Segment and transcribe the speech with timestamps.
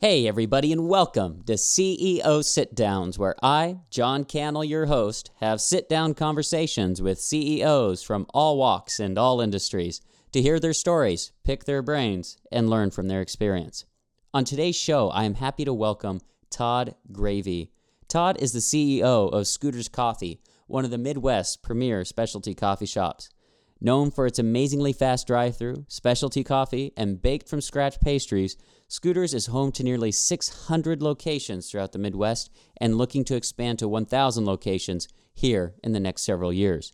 [0.00, 5.60] Hey, everybody, and welcome to CEO Sit Downs, where I, John Cannell, your host, have
[5.60, 10.00] sit down conversations with CEOs from all walks and all industries
[10.30, 13.86] to hear their stories, pick their brains, and learn from their experience.
[14.32, 17.66] On today's show, I am happy to welcome Todd Graeve.
[18.06, 23.30] Todd is the CEO of Scooters Coffee, one of the Midwest's premier specialty coffee shops.
[23.80, 28.56] Known for its amazingly fast drive through, specialty coffee, and baked from scratch pastries,
[28.88, 33.88] Scooters is home to nearly 600 locations throughout the Midwest and looking to expand to
[33.88, 36.92] 1,000 locations here in the next several years.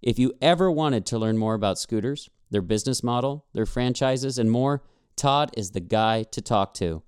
[0.00, 4.50] If you ever wanted to learn more about Scooters, their business model, their franchises, and
[4.50, 4.82] more,
[5.16, 7.02] Todd is the guy to talk to.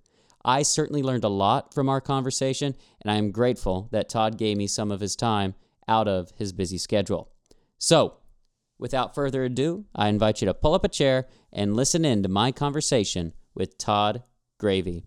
[0.45, 4.59] I certainly learned a lot from our conversation, and I am grateful that Todd gave
[4.59, 5.55] me some of his time
[5.89, 7.31] out of his busy schedule.
[7.79, 8.19] So,
[8.79, 12.29] without further ado, I invite you to pull up a chair and listen in to
[12.29, 14.23] my conversation with Todd
[14.59, 15.05] Graeve.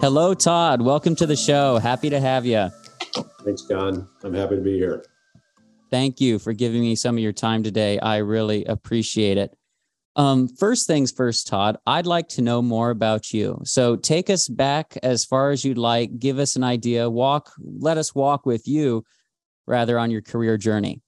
[0.00, 0.80] Hello, Todd.
[0.80, 1.76] Welcome to the show.
[1.76, 2.70] Happy to have you.
[3.44, 4.08] Thanks, John.
[4.24, 5.04] I'm happy to be here.
[5.90, 7.98] Thank you for giving me some of your time today.
[7.98, 9.54] I really appreciate it.
[10.16, 13.60] Um, first things first, Todd, I'd like to know more about you.
[13.64, 17.96] So take us back as far as you'd like, give us an idea, walk, let
[17.96, 19.04] us walk with you
[19.66, 21.00] rather on your career journey.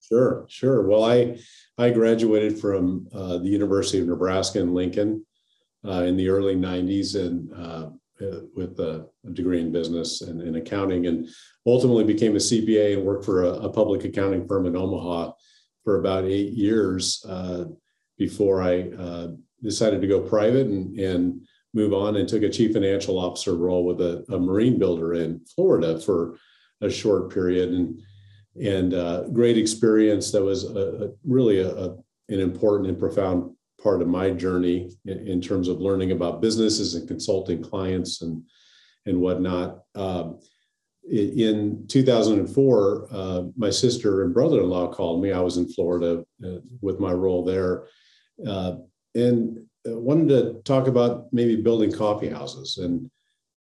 [0.00, 0.86] Sure, sure.
[0.86, 1.38] Well, I
[1.78, 5.24] I graduated from uh, the University of Nebraska in Lincoln
[5.84, 7.88] uh, in the early '90s, and uh,
[8.24, 11.26] uh, with a, degree in business and in accounting, and
[11.66, 15.32] ultimately became a CPA and worked for a, a public accounting firm in Omaha
[15.82, 17.64] for about eight years uh,
[18.18, 19.28] before I uh,
[19.62, 21.40] decided to go private and, and
[21.72, 25.40] move on and took a chief financial officer role with a, a marine builder in
[25.54, 26.38] Florida for
[26.80, 28.00] a short period and
[28.62, 31.96] and uh, great experience that was a, a really a, a,
[32.28, 33.50] an important and profound
[33.82, 38.42] part of my journey in, in, terms of learning about businesses and consulting clients and
[39.06, 39.80] and whatnot.
[39.96, 40.38] Um,
[41.10, 45.32] in 2004, uh, my sister and brother-in-law called me.
[45.32, 47.84] I was in Florida uh, with my role there,
[48.46, 48.76] uh,
[49.14, 49.58] and
[49.88, 52.78] uh, wanted to talk about maybe building coffee houses.
[52.78, 53.10] And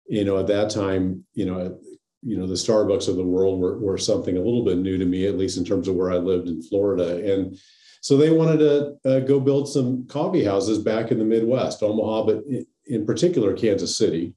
[0.07, 1.77] you know, at that time, you know,
[2.23, 5.05] you know the starbucks of the world were, were something a little bit new to
[5.05, 7.57] me at least in terms of where i lived in florida and
[8.01, 12.25] so they wanted to uh, go build some coffee houses back in the midwest omaha
[12.25, 12.43] but
[12.87, 14.33] in particular kansas city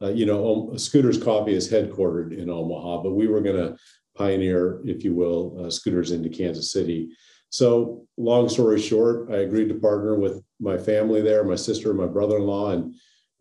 [0.00, 3.76] uh, you know scooters coffee is headquartered in omaha but we were going to
[4.16, 7.10] pioneer if you will uh, scooters into kansas city
[7.50, 11.98] so long story short i agreed to partner with my family there my sister and
[11.98, 12.94] my brother-in-law and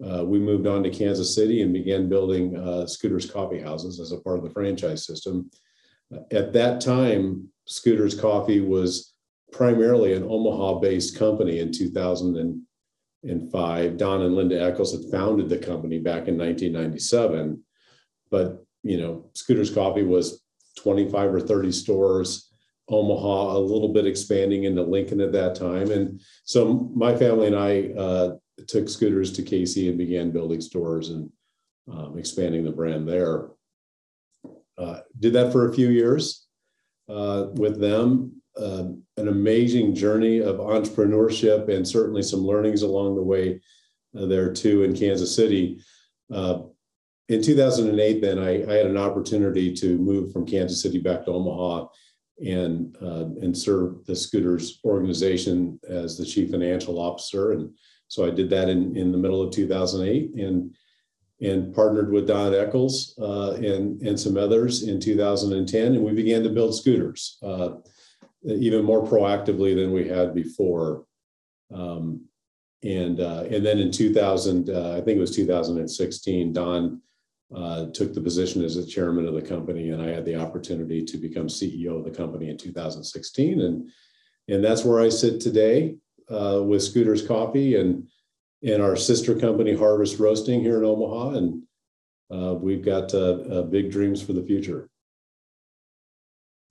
[0.06, 4.12] uh, we moved on to Kansas City and began building uh, Scooters Coffee Houses as
[4.12, 5.50] a part of the franchise system.
[6.32, 9.14] At that time, Scooters Coffee was
[9.52, 13.98] primarily an Omaha based company in 2005.
[13.98, 17.64] Don and Linda Eckles had founded the company back in 1997.
[18.30, 20.44] But, you know, Scooters Coffee was
[20.78, 22.47] 25 or 30 stores,
[22.90, 25.92] Omaha, a little bit expanding into Lincoln at that time.
[25.92, 28.36] And so my family and I, uh,
[28.68, 31.30] took scooters to KC and began building stores and
[31.92, 33.50] um, expanding the brand there.
[34.78, 36.48] Uh, did that for a few years
[37.10, 38.34] uh, with them.
[38.60, 43.62] Uh, an amazing journey of entrepreneurship and certainly some learnings along the way
[44.18, 45.80] uh, there too in Kansas City.
[46.34, 46.62] Uh,
[47.30, 51.32] in 2008, then I, I, had an opportunity to move from Kansas City back to
[51.32, 51.88] Omaha
[52.46, 57.72] and uh, and serve the scooters organization as the chief financial officer and
[58.10, 60.76] so I did that in, in the middle of 2008 and
[61.40, 65.94] and partnered with Don Eckles uh, and, and some others in 2010.
[65.94, 67.76] And we began to build scooters uh,
[68.44, 71.06] even more proactively than we had before.
[71.72, 72.26] Um,
[72.84, 77.02] and, uh, and then in 2000, uh, I think it was 2016, Don
[77.56, 79.90] uh, took the position as the chairman of the company.
[79.90, 83.62] And I had the opportunity to become CEO of the company in 2016.
[83.62, 83.90] And,
[84.50, 85.96] and that's where I sit today
[86.30, 88.08] uh, with Scooters Coffee and
[88.64, 91.64] and our sister company Harvest Roasting here in Omaha, and
[92.32, 94.90] uh, we've got uh, uh, big dreams for the future.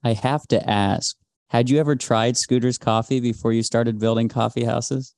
[0.03, 1.17] I have to ask:
[1.51, 5.15] Had you ever tried Scooters Coffee before you started building coffee houses?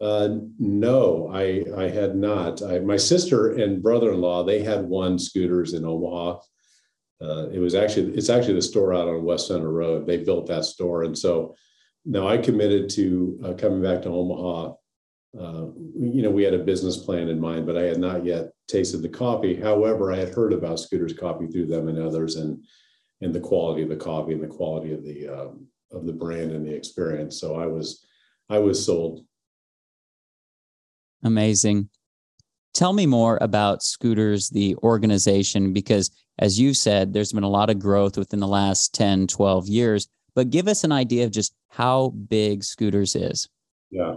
[0.00, 2.62] Uh, no, I I had not.
[2.62, 6.38] I, my sister and brother-in-law they had one Scooters in Omaha.
[7.20, 10.06] Uh, it was actually it's actually the store out on West Center Road.
[10.06, 11.56] They built that store, and so
[12.04, 14.74] now I committed to uh, coming back to Omaha.
[15.38, 15.66] Uh,
[15.98, 19.02] you know, we had a business plan in mind, but I had not yet tasted
[19.02, 19.54] the coffee.
[19.54, 22.62] However, I had heard about Scooters Coffee through them and others, and
[23.20, 26.52] and the quality of the coffee and the quality of the um, of the brand
[26.52, 27.40] and the experience.
[27.40, 28.06] So I was
[28.48, 29.24] I was sold.
[31.22, 31.88] Amazing.
[32.74, 37.70] Tell me more about Scooters, the organization, because as you said, there's been a lot
[37.70, 40.08] of growth within the last 10, 12 years.
[40.34, 43.48] But give us an idea of just how big Scooters is.
[43.90, 44.16] Yeah.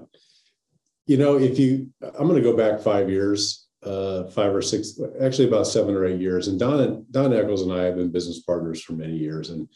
[1.07, 4.99] You know, if you, I'm going to go back five years, uh, five or six,
[5.19, 6.47] actually about seven or eight years.
[6.47, 9.49] And Don, Don Eckles and I have been business partners for many years.
[9.49, 9.67] And,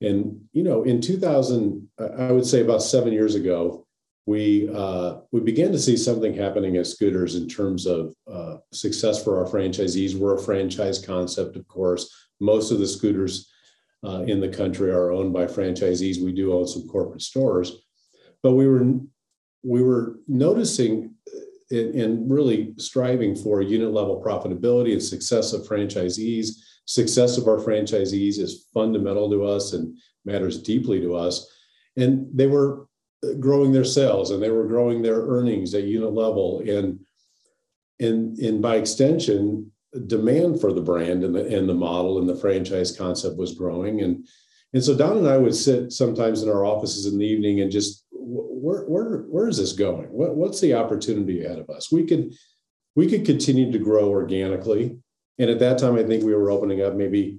[0.00, 3.86] and, you know, in 2000, I would say about seven years ago,
[4.26, 9.22] we uh, we began to see something happening at Scooters in terms of uh, success
[9.22, 10.14] for our franchisees.
[10.14, 12.08] We're a franchise concept, of course.
[12.40, 13.50] Most of the scooters
[14.04, 16.22] uh, in the country are owned by franchisees.
[16.22, 17.72] We do own some corporate stores,
[18.42, 18.86] but we were
[19.64, 21.14] we were noticing
[21.72, 26.50] uh, and really striving for unit level profitability and success of franchisees.
[26.84, 31.48] Success of our franchisees is fundamental to us and matters deeply to us.
[31.96, 32.86] And they were
[33.40, 36.98] growing their sales and they were growing their earnings at unit level and
[38.00, 39.70] and and by extension
[40.06, 44.00] demand for the brand and the and the model and the franchise concept was growing
[44.00, 44.26] and
[44.72, 47.70] and so Don and I would sit sometimes in our offices in the evening and
[47.70, 50.06] just where where where is this going?
[50.06, 51.92] What what's the opportunity ahead of us?
[51.92, 52.32] We could
[52.94, 54.98] we could continue to grow organically.
[55.38, 57.38] And at that time, I think we were opening up maybe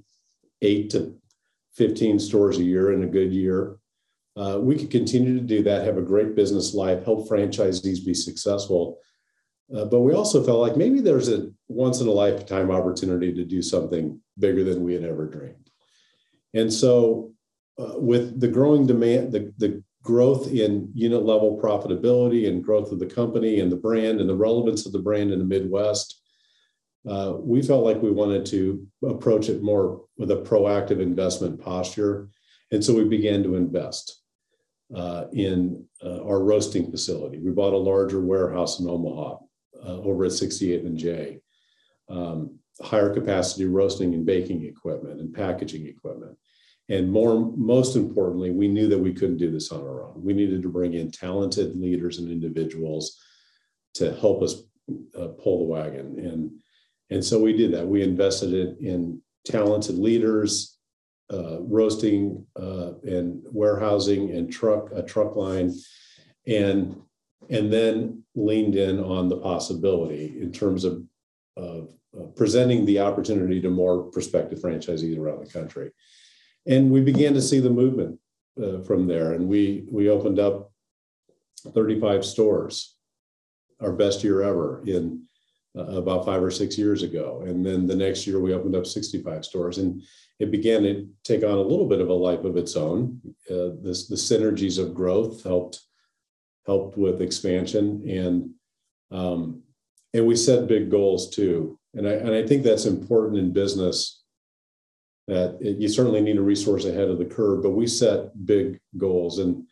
[0.62, 1.16] eight to
[1.76, 3.78] 15 stores a year in a good year.
[4.36, 8.14] Uh, we could continue to do that, have a great business life, help franchisees be
[8.14, 9.00] successful.
[9.74, 13.46] Uh, but we also felt like maybe there's a once in a lifetime opportunity to
[13.46, 15.70] do something bigger than we had ever dreamed.
[16.54, 17.32] And so,
[17.80, 23.00] uh, with the growing demand, the, the growth in unit level profitability and growth of
[23.00, 26.22] the company and the brand and the relevance of the brand in the Midwest,
[27.08, 32.30] uh, we felt like we wanted to approach it more with a proactive investment posture.
[32.72, 34.23] And so we began to invest
[34.96, 37.40] uh, in uh, our roasting facility.
[37.40, 39.38] We bought a larger warehouse in Omaha
[39.86, 41.40] uh, over at 68th and J.
[42.10, 46.38] Um, higher capacity roasting and baking equipment and packaging equipment.
[46.90, 50.22] And more, most importantly, we knew that we couldn't do this on our own.
[50.22, 53.20] We needed to bring in talented leaders and individuals
[53.96, 54.64] to help us
[55.18, 56.20] uh, pull the wagon.
[56.20, 56.52] And,
[57.10, 57.88] and so we did that.
[57.88, 60.78] We invested in, in talented leaders,
[61.32, 65.72] uh, roasting uh, and warehousing and truck a truck line,
[66.48, 67.02] and
[67.50, 71.04] and then leaned in on the possibility in terms of,
[71.58, 75.92] of uh, presenting the opportunity to more prospective franchisees around the country,
[76.68, 78.20] and we began to see the movement
[78.62, 80.72] uh, from there, and we we opened up
[81.72, 82.96] 35 stores,
[83.80, 85.24] our best year ever in
[85.78, 87.44] uh, about five or six years ago.
[87.46, 90.02] And then the next year we opened up 65 stores and
[90.40, 93.20] it began to take on a little bit of a life of its own.
[93.50, 95.80] Uh, this, the synergies of growth helped
[96.66, 98.50] helped with expansion and
[99.12, 99.62] um,
[100.14, 101.78] and we set big goals too.
[101.94, 104.24] And I and I think that's important in business
[105.28, 108.80] that it, you certainly need a resource ahead of the curve, but we set big
[108.98, 109.66] goals and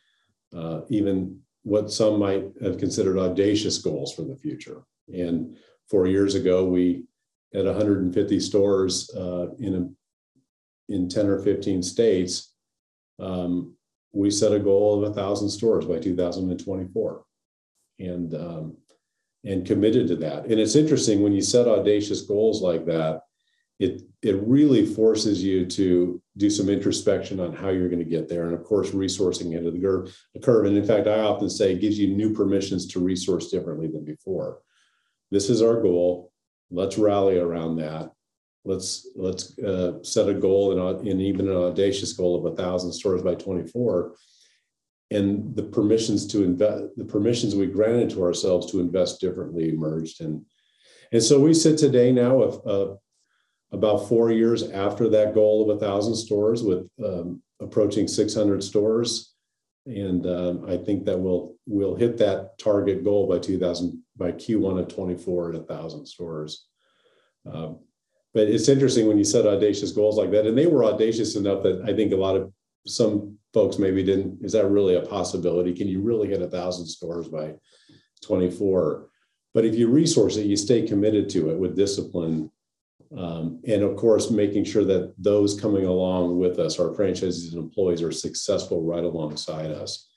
[0.56, 4.82] uh, even what some might have considered audacious goals for the future.
[5.14, 5.58] And
[5.92, 7.04] four years ago, we
[7.54, 12.54] had 150 stores uh, in a, in 10 or 15 states.
[13.20, 13.76] Um,
[14.14, 17.24] we set a goal of a thousand stores by 2024,
[18.00, 18.78] and um,
[19.44, 20.46] and committed to that.
[20.46, 23.22] And it's interesting when you set audacious goals like that,
[23.80, 28.28] it it really forces you to do some introspection on how you're going to get
[28.28, 30.18] there, and of course, resourcing into the curve.
[30.34, 33.50] The curve, and in fact, I often say, it gives you new permissions to resource
[33.50, 34.60] differently than before
[35.32, 36.32] this is our goal.
[36.70, 38.12] Let's rally around that.
[38.64, 43.24] Let's let's uh, set a goal and, even an audacious goal of a thousand stores
[43.24, 44.14] by 24.
[45.10, 50.22] And the permissions to invest, the permissions we granted to ourselves to invest differently emerged.
[50.22, 50.46] And
[51.12, 52.44] and so we sit today now
[53.72, 59.32] about four years after that goal of a thousand stores, with um, approaching 600 stores
[59.86, 64.80] and um, I think that we'll we'll hit that target goal by 2000 by Q1
[64.80, 66.66] of 24 at a thousand stores.
[67.52, 67.80] Um,
[68.34, 71.64] but it's interesting when you set audacious goals like that, and they were audacious enough
[71.64, 72.52] that I think a lot of
[72.88, 74.44] some folks maybe didn't.
[74.44, 75.74] Is that really a possibility?
[75.74, 77.56] Can you really hit a thousand stores by
[78.24, 79.10] 24?
[79.54, 82.52] But if you resource it, you stay committed to it with discipline
[83.18, 87.62] um, and of course, making sure that those coming along with us, our franchisees and
[87.62, 90.08] employees, are successful right alongside us.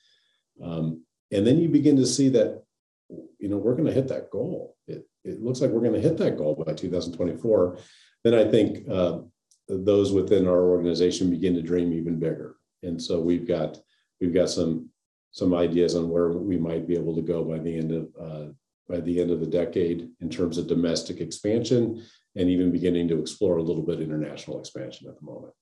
[0.63, 2.63] Um, and then you begin to see that,
[3.09, 4.75] you know, we're going to hit that goal.
[4.87, 7.77] It, it looks like we're going to hit that goal by 2024.
[8.23, 9.19] Then I think uh,
[9.67, 12.55] those within our organization begin to dream even bigger.
[12.83, 13.77] And so we've got
[14.19, 14.89] we've got some
[15.31, 18.51] some ideas on where we might be able to go by the end of uh,
[18.87, 22.03] by the end of the decade in terms of domestic expansion
[22.35, 25.53] and even beginning to explore a little bit international expansion at the moment.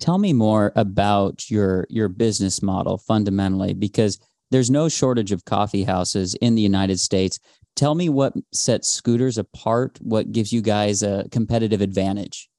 [0.00, 4.18] Tell me more about your your business model fundamentally because
[4.52, 7.38] there's no shortage of coffee houses in the United States.
[7.74, 12.50] Tell me what sets scooters apart, what gives you guys a competitive advantage.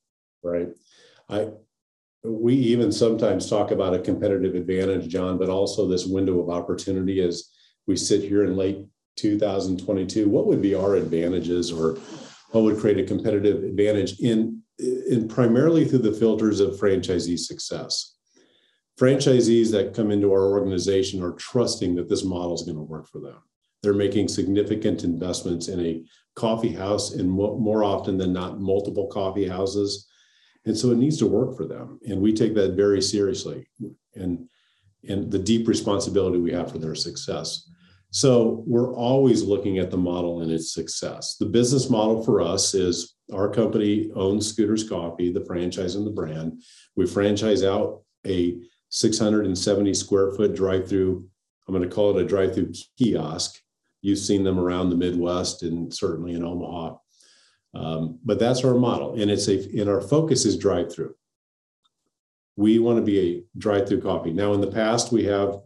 [0.44, 0.70] Right.
[1.30, 1.50] I
[2.24, 7.22] we even sometimes talk about a competitive advantage, John, but also this window of opportunity
[7.22, 7.50] as
[7.86, 8.86] we sit here in late
[9.18, 10.30] 2022.
[10.30, 11.98] What would be our advantages or
[12.52, 18.13] what would create a competitive advantage in in primarily through the filters of franchisee success?
[19.00, 23.08] Franchisees that come into our organization are trusting that this model is going to work
[23.08, 23.38] for them.
[23.82, 26.04] They're making significant investments in a
[26.36, 30.08] coffee house and more often than not, multiple coffee houses.
[30.66, 32.00] And so it needs to work for them.
[32.08, 33.68] And we take that very seriously
[34.16, 34.48] and,
[35.08, 37.70] and the deep responsibility we have for their success.
[38.12, 41.36] So we're always looking at the model and its success.
[41.38, 46.12] The business model for us is our company owns Scooters Coffee, the franchise and the
[46.12, 46.62] brand.
[46.96, 48.60] We franchise out a
[48.94, 51.28] 670 square foot drive through.
[51.68, 53.60] I'm going to call it a drive through kiosk.
[54.04, 56.98] You've seen them around the Midwest and certainly in Omaha.
[57.74, 61.16] Um, but that's our model, and it's a and our focus is drive through.
[62.56, 64.32] We want to be a drive through coffee.
[64.32, 65.60] Now, in the past, we have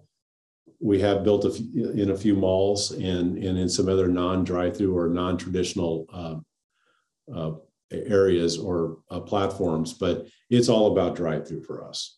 [0.79, 4.45] we have built a few, in a few malls and and in some other non
[4.45, 7.55] drive through or non traditional uh, uh,
[7.91, 12.16] areas or uh, platforms, but it's all about drive through for us.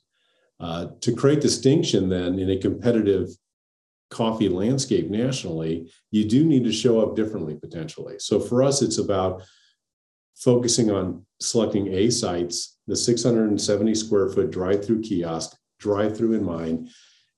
[0.59, 3.29] Uh, to create distinction then in a competitive
[4.09, 8.15] coffee landscape nationally, you do need to show up differently potentially.
[8.19, 9.43] So for us, it's about
[10.35, 16.89] focusing on selecting A sites, the 670 square foot drive-through kiosk, drive-through in mind,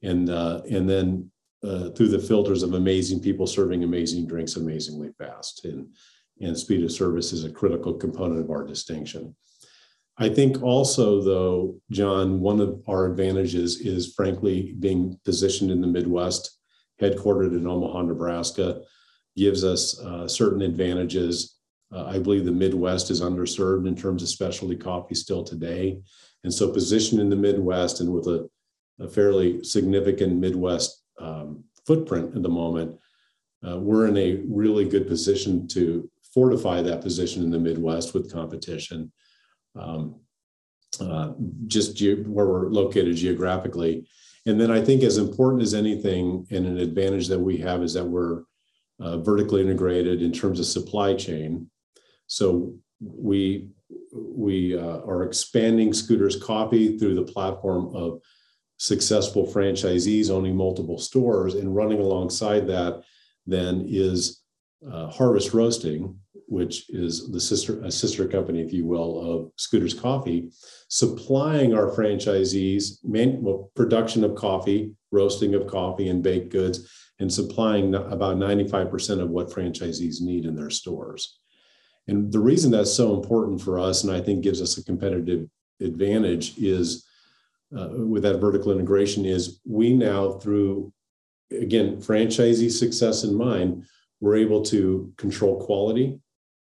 [0.04, 1.30] and uh, and then
[1.64, 5.66] uh, through the filters of amazing people serving amazing drinks amazingly fast.
[5.66, 5.88] And
[6.42, 9.36] and speed of service is a critical component of our distinction.
[10.22, 15.88] I think also, though, John, one of our advantages is frankly being positioned in the
[15.88, 16.60] Midwest,
[17.02, 18.84] headquartered in Omaha, Nebraska,
[19.36, 21.58] gives us uh, certain advantages.
[21.92, 26.00] Uh, I believe the Midwest is underserved in terms of specialty coffee still today.
[26.44, 28.48] And so, positioned in the Midwest and with a,
[29.00, 32.96] a fairly significant Midwest um, footprint at the moment,
[33.68, 38.32] uh, we're in a really good position to fortify that position in the Midwest with
[38.32, 39.12] competition
[39.80, 40.16] um,
[41.00, 41.32] uh,
[41.68, 44.08] just ge- where we're located geographically.
[44.46, 47.94] And then I think as important as anything, and an advantage that we have is
[47.94, 48.44] that we're
[49.00, 51.70] uh, vertically integrated in terms of supply chain.
[52.28, 53.70] So we
[54.14, 58.22] we uh, are expanding Scooters Coffee through the platform of
[58.78, 63.04] successful franchisees owning multiple stores, and running alongside that
[63.46, 64.42] then is
[64.90, 66.18] uh, Harvest Roasting,
[66.48, 70.52] which is the sister a sister company, if you will, of Scooters Coffee,
[70.90, 77.32] supplying our franchisees man, well, production of coffee, roasting of coffee, and baked goods, and
[77.32, 81.40] supplying about 95% of what franchisees need in their stores.
[82.08, 85.48] And the reason that's so important for us, and I think gives us a competitive
[85.80, 87.06] advantage, is
[87.78, 90.92] uh, with that vertical integration, is we now through
[91.52, 93.86] again franchisee success in mind,
[94.20, 96.20] we're able to control quality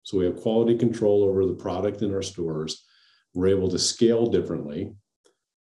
[0.08, 2.86] so we have quality control over the product in our stores.
[3.34, 4.94] We're able to scale differently.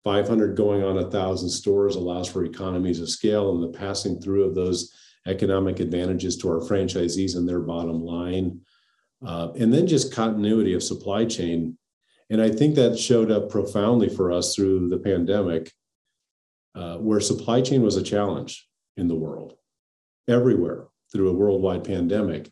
[0.03, 4.43] 500 going on a thousand stores allows for economies of scale and the passing through
[4.43, 4.93] of those
[5.27, 8.59] economic advantages to our franchisees and their bottom line.
[9.25, 11.77] Uh, and then just continuity of supply chain.
[12.29, 15.71] And I think that showed up profoundly for us through the pandemic,
[16.75, 19.53] uh, where supply chain was a challenge in the world,
[20.27, 22.51] everywhere through a worldwide pandemic.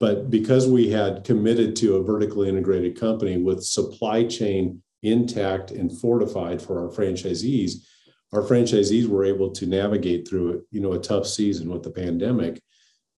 [0.00, 5.96] But because we had committed to a vertically integrated company with supply chain intact and
[5.96, 7.84] fortified for our franchisees,
[8.32, 12.60] our franchisees were able to navigate through you know a tough season with the pandemic.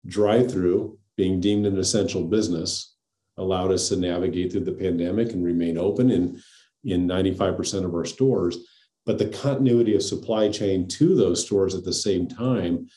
[0.06, 2.96] Drive through being deemed an essential business
[3.36, 6.40] allowed us to navigate through the pandemic and remain open in
[6.84, 8.56] in 95% of our stores.
[9.04, 12.88] But the continuity of supply chain to those stores at the same time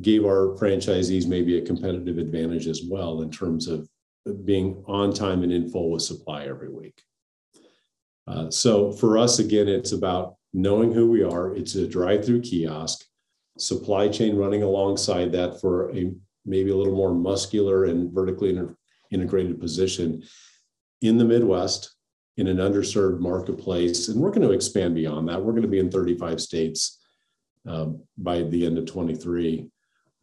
[0.00, 3.88] gave our franchisees maybe a competitive advantage as well in terms of
[4.44, 7.00] being on time and in full with supply every week.
[8.26, 11.54] Uh, so for us, again, it's about knowing who we are.
[11.54, 13.04] It's a drive-through kiosk,
[13.58, 16.12] supply chain running alongside that for a
[16.44, 18.76] maybe a little more muscular and vertically inter-
[19.10, 20.22] integrated position.
[21.02, 21.94] in the Midwest
[22.36, 24.08] in an underserved marketplace.
[24.08, 25.42] And we're going to expand beyond that.
[25.42, 26.98] We're going to be in 35 states
[27.66, 29.68] um, by the end of 23.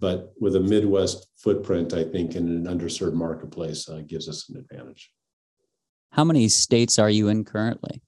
[0.04, 4.58] But with a Midwest footprint, I think in an underserved marketplace uh, gives us an
[4.58, 5.10] advantage.
[6.12, 8.02] How many states are you in currently?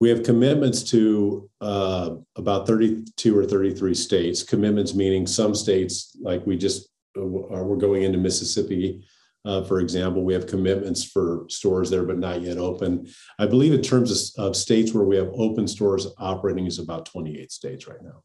[0.00, 4.42] We have commitments to uh, about 32 or 33 states.
[4.42, 9.02] Commitments meaning some states, like we just uh, we're going into Mississippi,
[9.46, 10.24] uh, for example.
[10.24, 13.08] We have commitments for stores there, but not yet open.
[13.38, 17.06] I believe in terms of, of states where we have open stores operating is about
[17.06, 18.24] 28 states right now.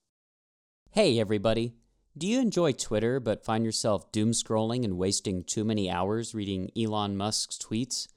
[0.91, 1.75] Hey, everybody.
[2.15, 6.69] Do you enjoy Twitter but find yourself doom scrolling and wasting too many hours reading
[6.77, 8.07] Elon Musk's tweets?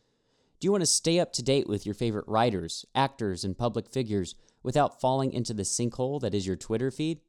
[0.60, 3.88] Do you want to stay up to date with your favorite writers, actors, and public
[3.88, 7.20] figures without falling into the sinkhole that is your Twitter feed?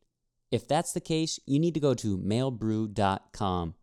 [0.51, 3.75] If that's the case, you need to go to mailbrew.com.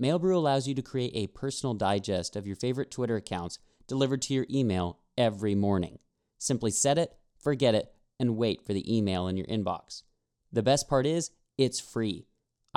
[0.00, 4.34] Mailbrew allows you to create a personal digest of your favorite Twitter accounts delivered to
[4.34, 5.98] your email every morning.
[6.38, 10.04] Simply set it, forget it, and wait for the email in your inbox.
[10.52, 12.27] The best part is, it's free.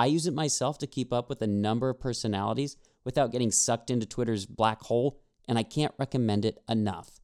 [0.02, 3.88] I use it myself to keep up with a number of personalities without getting sucked
[3.88, 7.20] into Twitter's black hole, and I can't recommend it enough.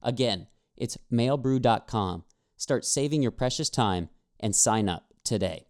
[0.00, 2.24] Again, it's mailbrew.com.
[2.56, 4.08] Start saving your precious time
[4.40, 5.66] and sign up today.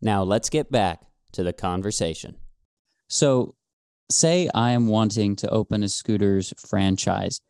[0.00, 1.00] Now, let's get back
[1.32, 2.36] to the conversation.
[3.08, 3.56] So,
[4.12, 7.40] say I am wanting to open a scooters franchise.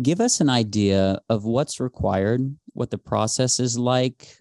[0.00, 4.38] Give us an idea of what's required, what the process is like.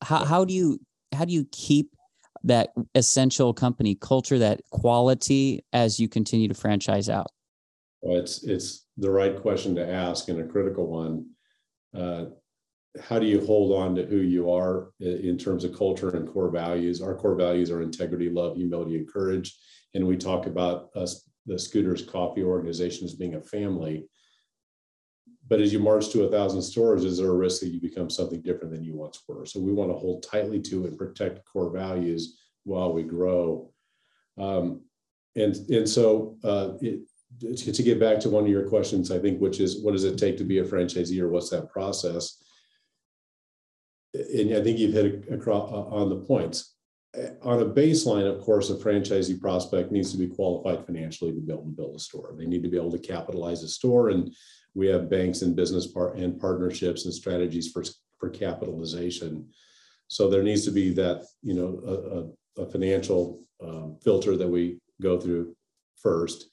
[0.00, 0.80] How, how do you
[1.12, 1.93] how do you keep
[2.44, 7.28] that essential company culture, that quality as you continue to franchise out?
[8.02, 11.26] Well, it's it's the right question to ask and a critical one.
[11.96, 12.26] Uh,
[13.02, 16.50] how do you hold on to who you are in terms of culture and core
[16.50, 17.02] values?
[17.02, 19.58] Our core values are integrity, love, humility, and courage.
[19.94, 24.06] And we talk about us, the Scooters Coffee organization, as being a family.
[25.46, 28.08] But as you march to a thousand stores, is there a risk that you become
[28.08, 29.44] something different than you once were?
[29.44, 33.70] So we want to hold tightly to and protect core values while we grow.
[34.38, 34.82] Um,
[35.36, 37.00] and and so uh, it,
[37.40, 40.16] to get back to one of your questions, I think, which is what does it
[40.16, 42.42] take to be a franchisee, or what's that process?
[44.14, 46.74] And I think you've hit across on the points.
[47.42, 51.52] On a baseline, of course, a franchisee prospect needs to be qualified financially to be
[51.52, 52.34] able to build a store.
[52.36, 54.34] They need to be able to capitalize a store and
[54.74, 57.84] we have banks and business part and partnerships and strategies for,
[58.18, 59.48] for capitalization.
[60.08, 64.78] So there needs to be that, you know, a, a, financial um, filter that we
[65.00, 65.56] go through
[65.96, 66.46] first.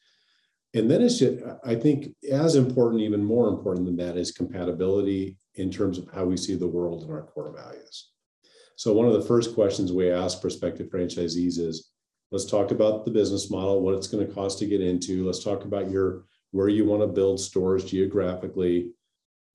[0.74, 5.38] And then it's just, I think as important, even more important than that is compatibility
[5.56, 8.12] in terms of how we see the world and our core values.
[8.78, 11.92] So one of the first questions we ask prospective franchisees is,
[12.32, 15.26] let's talk about the business model, what it's going to cost to get into.
[15.26, 18.92] Let's talk about your where you want to build stores geographically,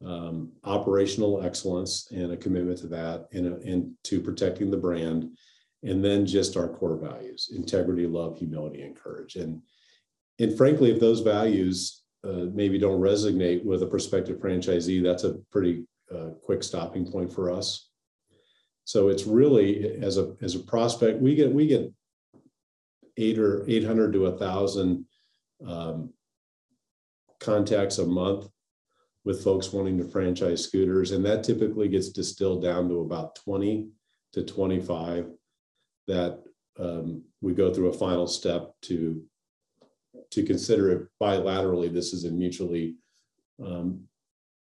[0.05, 5.31] um, operational excellence and a commitment to that and, and to protecting the brand.
[5.83, 9.37] And then just our core values, integrity, love, humility, and courage.
[9.37, 9.63] And,
[10.39, 15.35] and frankly, if those values uh, maybe don't resonate with a prospective franchisee, that's a
[15.53, 17.91] pretty uh, quick stopping point for us.
[18.85, 21.93] So it's really as a as a prospect, we get we get
[23.17, 25.05] eight or eight hundred to a thousand
[25.67, 26.13] um,
[27.41, 28.49] contacts a month
[29.25, 31.11] with folks wanting to franchise scooters.
[31.11, 33.89] And that typically gets distilled down to about 20
[34.33, 35.31] to 25
[36.07, 36.43] that
[36.79, 39.23] um, we go through a final step to
[40.31, 42.97] to consider it bilaterally this is a mutually
[43.65, 44.01] um,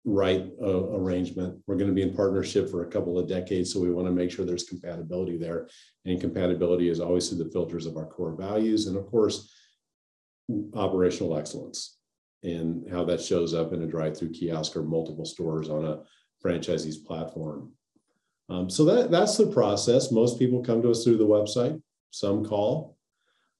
[0.05, 1.59] right uh, arrangement.
[1.65, 4.13] We're going to be in partnership for a couple of decades, so we want to
[4.13, 5.69] make sure there's compatibility there.
[6.05, 9.51] And compatibility is always through the filters of our core values, and of course,
[10.73, 11.97] operational excellence
[12.43, 16.01] and how that shows up in a drive-through kiosk or multiple stores on a
[16.43, 17.71] franchisee's platform.
[18.49, 20.11] Um, so that that's the process.
[20.11, 21.81] Most people come to us through the website.
[22.11, 22.97] Some call.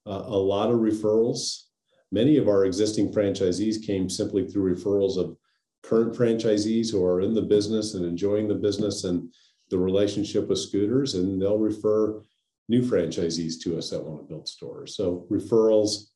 [0.05, 1.63] Uh, a lot of referrals.
[2.11, 5.37] Many of our existing franchisees came simply through referrals of
[5.81, 9.33] current franchisees who are in the business and enjoying the business and
[9.69, 12.21] the relationship with scooters, and they'll refer
[12.69, 14.95] new franchisees to us that want to build stores.
[14.95, 16.09] So referrals,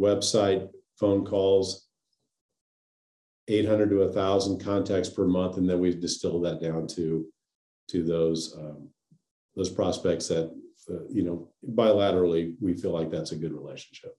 [0.00, 1.88] website, phone calls,
[3.48, 7.26] 800 to 1000 contacts per month and then we distill that down to
[7.88, 8.88] to those um,
[9.54, 10.50] those prospects that
[10.90, 14.16] uh, you know bilaterally we feel like that's a good relationship.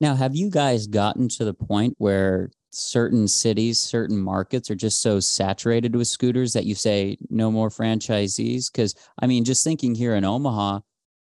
[0.00, 5.00] Now have you guys gotten to the point where certain cities certain markets are just
[5.00, 9.94] so saturated with scooters that you say no more franchisees because i mean just thinking
[9.94, 10.78] here in omaha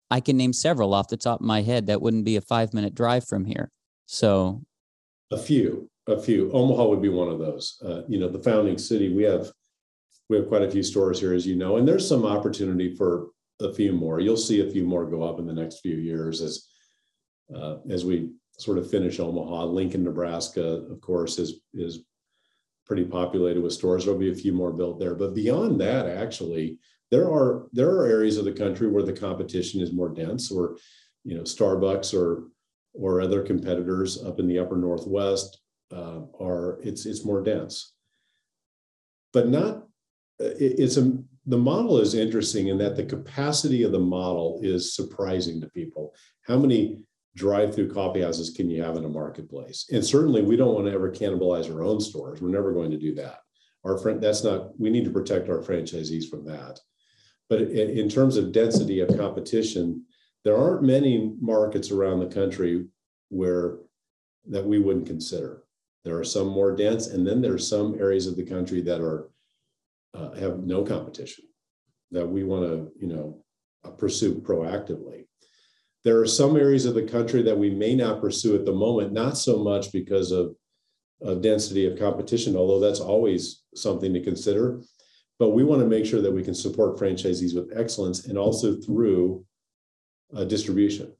[0.10, 2.74] i can name several off the top of my head that wouldn't be a five
[2.74, 3.72] minute drive from here.
[4.06, 4.62] So
[5.32, 6.52] A few, a few.
[6.52, 7.82] Omaha would be one of those.
[7.84, 9.14] Uh, you know, the founding city.
[9.14, 9.52] We have
[10.30, 13.30] we have quite a few stores here, as you know, and there's some opportunity for
[13.62, 14.20] a few more.
[14.20, 16.68] You'll see a few more go up in the next few years as
[17.56, 19.66] uh, as we sort of finish Omaha.
[19.66, 22.00] Lincoln, Nebraska, of course, is is
[22.86, 24.06] pretty populated with stores.
[24.06, 26.80] There'll be a few more built there, but beyond that, actually,
[27.12, 30.78] there are there are areas of the country where the competition is more dense, or
[31.24, 32.50] you know, Starbucks or
[32.94, 35.63] or other competitors up in the upper northwest
[35.94, 37.94] uh, are it's it's more dense,
[39.32, 39.84] but not.
[40.40, 44.96] It, it's a the model is interesting in that the capacity of the model is
[44.96, 46.14] surprising to people.
[46.48, 47.00] How many
[47.36, 49.88] drive-through coffee houses can you have in a marketplace?
[49.92, 52.42] And certainly, we don't want to ever cannibalize our own stores.
[52.42, 53.40] We're never going to do that.
[53.84, 54.80] Our friend, that's not.
[54.80, 56.80] We need to protect our franchisees from that.
[57.50, 60.06] But in terms of density of competition,
[60.44, 62.86] there aren't many markets around the country
[63.30, 63.80] where
[64.48, 65.64] that we wouldn't consider.
[66.04, 69.02] There are some more dense, and then there are some areas of the country that
[69.02, 69.30] are
[70.14, 71.46] uh, have no competition
[72.12, 73.44] that we want to, you know,
[73.98, 75.26] pursue proactively.
[76.04, 79.14] There are some areas of the country that we may not pursue at the moment,
[79.14, 80.56] not so much because of,
[81.22, 84.82] of density of competition, although that's always something to consider.
[85.40, 88.76] But we want to make sure that we can support franchisees with excellence and also
[88.76, 89.46] through
[90.36, 91.14] uh, distribution.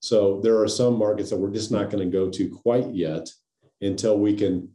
[0.00, 3.28] So there are some markets that we're just not going to go to quite yet
[3.82, 4.68] until we can,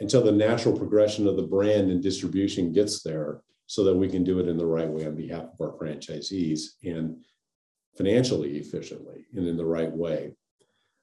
[0.00, 4.24] until the natural progression of the brand and distribution gets there so that we can
[4.24, 7.16] do it in the right way on behalf of our franchisees and
[7.96, 10.32] financially efficiently and in the right way.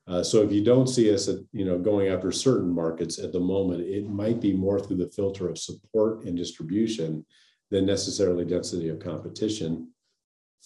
[0.07, 3.33] Uh, so if you don't see us, at, you know, going after certain markets at
[3.33, 7.25] the moment, it might be more through the filter of support and distribution
[7.71, 9.89] than necessarily density of competition.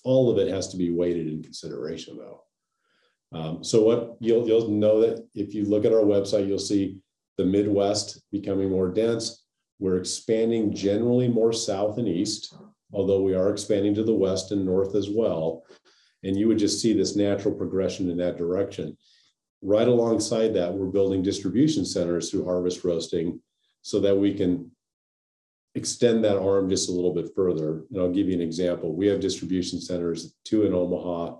[0.03, 2.43] All of it has to be weighted in consideration, though.
[3.33, 6.97] Um, so what you'll you'll know that if you look at our website, you'll see
[7.37, 9.45] the Midwest becoming more dense.
[9.79, 12.53] We're expanding generally more south and east,
[12.93, 15.63] although we are expanding to the west and north as well.
[16.23, 18.95] And you would just see this natural progression in that direction.
[19.63, 23.39] Right alongside that, we're building distribution centers through harvest roasting
[23.81, 24.69] so that we can
[25.73, 27.85] extend that arm just a little bit further.
[27.89, 28.95] And I'll give you an example.
[28.95, 31.37] We have distribution centers, two in Omaha.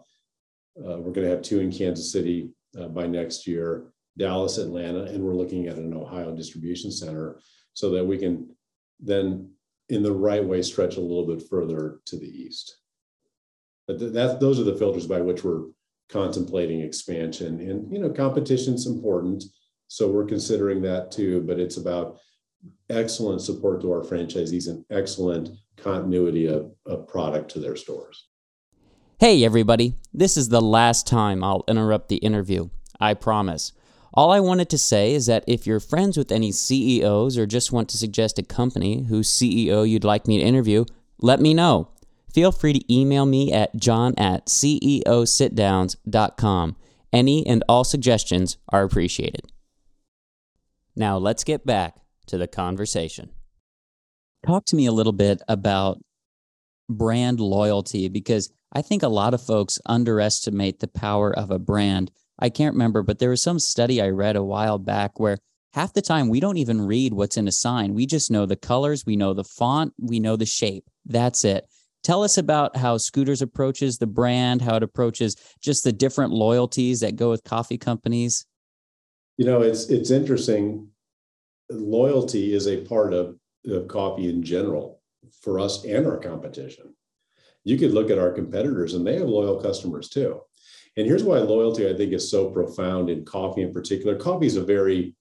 [0.78, 5.04] Uh, we're going to have two in Kansas City uh, by next year, Dallas, Atlanta,
[5.04, 7.40] and we're looking at an Ohio distribution center
[7.74, 8.50] so that we can
[9.00, 9.52] then,
[9.90, 12.78] in the right way, stretch a little bit further to the east.
[13.88, 15.66] But th- that those are the filters by which we're
[16.10, 17.60] contemplating expansion.
[17.62, 19.44] And you know, competition's important,
[19.88, 21.42] so we're considering that too.
[21.42, 22.20] But it's about
[22.90, 28.28] excellent support to our franchisees and excellent continuity of, of product to their stores.
[29.22, 29.94] Hey, everybody.
[30.12, 32.70] This is the last time I'll interrupt the interview.
[33.00, 33.72] I promise.
[34.16, 37.72] All I wanted to say is that if you're friends with any CEOs or just
[37.72, 40.86] want to suggest a company whose CEO you'd like me to interview,
[41.20, 41.90] let me know.
[42.34, 46.76] Feel free to email me at john at ceositdowns.com.
[47.14, 49.52] Any and all suggestions are appreciated.
[50.96, 53.30] Now let's get back to the conversation.
[54.44, 56.00] Talk to me a little bit about
[56.90, 62.12] brand loyalty because I think a lot of folks underestimate the power of a brand.
[62.40, 65.38] I can't remember, but there was some study I read a while back where
[65.74, 67.94] half the time we don't even read what's in a sign.
[67.94, 70.86] We just know the colors, we know the font, we know the shape.
[71.06, 71.66] That's it.
[72.04, 77.02] Tell us about how Scooters approaches the brand, how it approaches just the different loyalties
[77.02, 78.46] that go with coffee companies.
[79.38, 80.88] You know, it's it's interesting.
[81.70, 85.02] Loyalty is a part of, of coffee in general
[85.42, 86.94] for us and our competition.
[87.63, 90.41] You could look at our competitors and they have loyal customers too.
[90.97, 94.17] And here's why loyalty, I think, is so profound in coffee in particular.
[94.17, 95.15] Coffee is a very,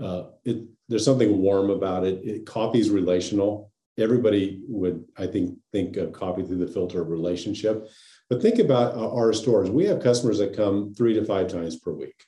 [0.00, 2.24] uh, it, there's something warm about it.
[2.24, 2.46] it.
[2.46, 3.70] Coffee is relational.
[3.98, 7.88] Everybody would, I think, think of coffee through the filter of relationship.
[8.30, 9.70] But think about our stores.
[9.70, 12.24] We have customers that come three to five times per week.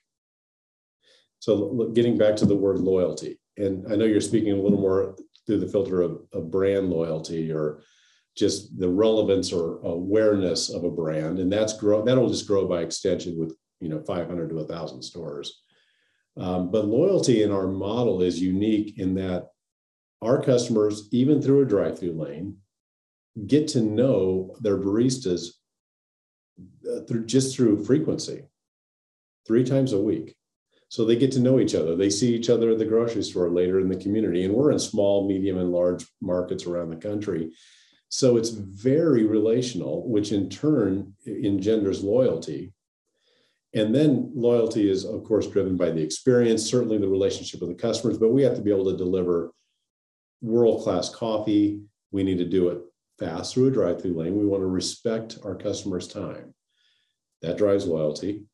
[1.38, 5.16] So getting back to the word loyalty, and I know you're speaking a little more
[5.46, 7.82] through the filter of, of brand loyalty or
[8.36, 12.82] just the relevance or awareness of a brand, and that's grow that'll just grow by
[12.82, 15.62] extension with you know 500 to 1,000 stores.
[16.36, 19.48] Um, but loyalty in our model is unique in that
[20.22, 22.56] our customers, even through a drive-through lane,
[23.46, 25.48] get to know their baristas
[26.90, 28.44] uh, through just through frequency,
[29.46, 30.34] three times a week.
[30.88, 31.96] So they get to know each other.
[31.96, 34.78] They see each other at the grocery store later in the community, and we're in
[34.78, 37.50] small, medium, and large markets around the country.
[38.08, 42.72] So it's very relational, which in turn engenders loyalty.
[43.74, 47.74] and then loyalty is, of course, driven by the experience, certainly the relationship with the
[47.74, 49.52] customers, but we have to be able to deliver
[50.40, 51.82] world class coffee.
[52.10, 52.78] We need to do it
[53.18, 54.36] fast through a drive through lane.
[54.36, 56.54] We want to respect our customers' time.
[57.42, 58.44] That drives loyalty.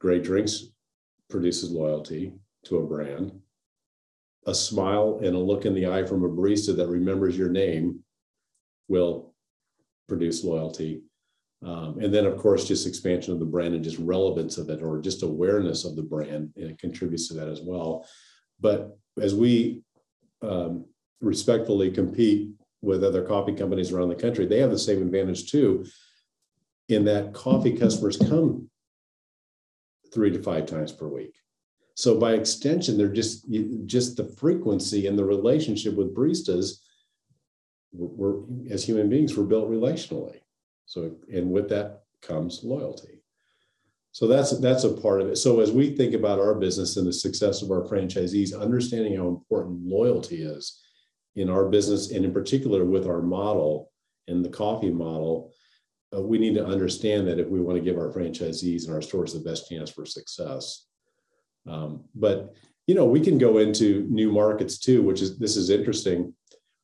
[0.00, 0.64] Great drinks
[1.30, 2.32] produces loyalty
[2.64, 3.38] to a brand.
[4.46, 8.00] A smile and a look in the eye from a barista that remembers your name
[8.88, 9.34] will
[10.08, 11.02] produce loyalty.
[11.64, 14.82] Um, and then, of course, just expansion of the brand and just relevance of it
[14.82, 18.06] or just awareness of the brand, and it contributes to that as well.
[18.60, 19.82] But as we
[20.42, 20.84] um,
[21.20, 22.50] respectfully compete
[22.82, 25.86] with other coffee companies around the country, they have the same advantage too,
[26.88, 28.70] in that coffee customers come
[30.12, 31.34] three to five times per week.
[31.94, 33.50] So by extension, they're just
[33.86, 36.82] just the frequency and the relationship with baristas.
[37.98, 40.40] We're, as human beings, we're built relationally.
[40.86, 43.22] So, and with that comes loyalty.
[44.12, 45.36] So that's that's a part of it.
[45.36, 49.28] So as we think about our business and the success of our franchisees, understanding how
[49.28, 50.80] important loyalty is
[51.34, 53.92] in our business and in particular with our model
[54.26, 55.52] and the coffee model,
[56.16, 59.02] uh, we need to understand that if we want to give our franchisees and our
[59.02, 60.86] stores the best chance for success.
[61.68, 62.54] Um, but
[62.86, 66.32] you know, we can go into new markets too, which is this is interesting.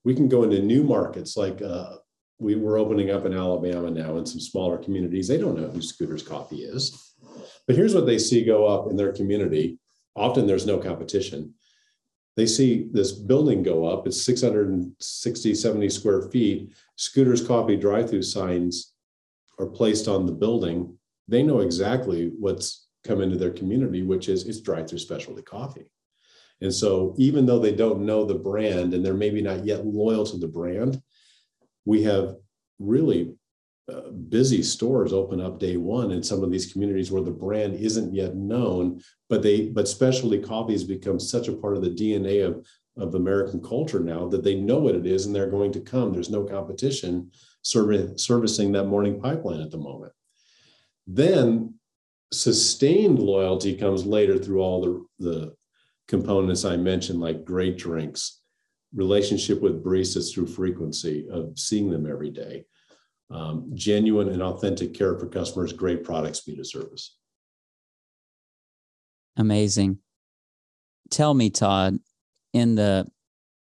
[0.04, 1.96] We can go into new markets like uh,
[2.38, 5.28] we were opening up in Alabama now in some smaller communities.
[5.28, 7.14] They don't know who Scooters Coffee is.
[7.66, 9.78] But here's what they see go up in their community.
[10.16, 11.54] Often there's no competition.
[12.36, 16.72] They see this building go up, it's 660, 70 square feet.
[16.96, 18.94] Scooters Coffee drive through signs
[19.58, 20.96] are placed on the building.
[21.28, 25.90] They know exactly what's come into their community, which is it's drive through specialty coffee.
[26.62, 30.24] And so, even though they don't know the brand and they're maybe not yet loyal
[30.26, 31.02] to the brand,
[31.84, 32.36] we have
[32.78, 33.34] really
[33.92, 37.74] uh, busy stores open up day one in some of these communities where the brand
[37.74, 41.90] isn't yet known but they but specialty coffee has become such a part of the
[41.90, 42.64] dna of
[42.96, 46.12] of american culture now that they know what it is and they're going to come.
[46.12, 47.30] There's no competition
[47.62, 50.12] serving, servicing that morning pipeline at the moment.
[51.06, 51.74] Then
[52.32, 55.54] sustained loyalty comes later through all the the
[56.08, 58.42] components i mentioned like great drinks
[58.94, 62.64] relationship with baristas through frequency of seeing them every day,
[63.30, 67.16] um, genuine and authentic care for customers, great product, speed of service.
[69.36, 69.98] Amazing.
[71.10, 71.98] Tell me, Todd,
[72.52, 73.06] in the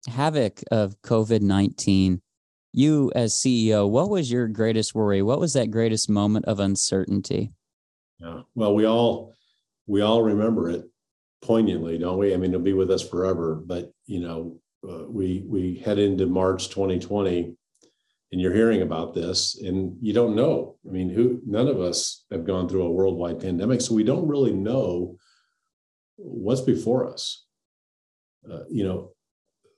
[0.07, 2.22] havoc of COVID 19,
[2.72, 5.22] you as CEO, what was your greatest worry?
[5.22, 7.53] What was that greatest moment of uncertainty?
[8.18, 9.35] Yeah, well, we all
[9.87, 10.85] we all remember it
[11.42, 12.35] poignantly, don't we?
[12.35, 13.55] I mean, it'll be with us forever.
[13.55, 17.55] But you know, uh, we we head into March 2020,
[18.33, 20.77] and you're hearing about this, and you don't know.
[20.87, 21.40] I mean, who?
[21.46, 25.16] None of us have gone through a worldwide pandemic, so we don't really know
[26.16, 27.44] what's before us.
[28.51, 29.12] Uh, you know,